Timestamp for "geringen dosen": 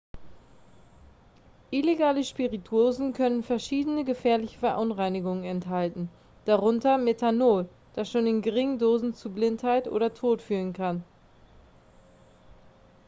8.41-9.13